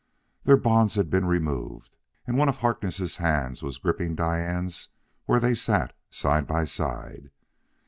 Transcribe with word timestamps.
Their 0.45 0.57
bonds 0.57 0.95
had 0.95 1.11
been 1.11 1.25
removed, 1.27 1.95
and 2.25 2.35
one 2.35 2.49
of 2.49 2.57
Harkness' 2.57 3.17
hands 3.17 3.61
was 3.61 3.77
gripping 3.77 4.15
Diane's 4.15 4.89
where 5.25 5.39
they 5.39 5.53
sat 5.53 5.95
side 6.09 6.47
by 6.47 6.65
side. 6.65 7.29